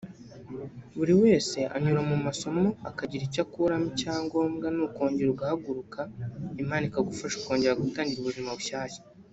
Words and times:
buri 0.97 1.13
wese 1.23 1.57
anyura 1.75 2.01
mu 2.09 2.17
masomo 2.25 2.65
akagira 2.89 3.23
icyo 3.27 3.41
akuramo 3.45 3.85
icyangombwa 3.91 4.67
ni 4.75 4.81
ukongera 4.87 5.37
guhaguruka 5.39 5.99
Imana 6.63 6.83
ikagufasha 6.89 7.35
ukongera 7.37 7.75
ugatangira 7.77 8.19
ubuzima 8.21 8.57
bushyashya 8.59 9.01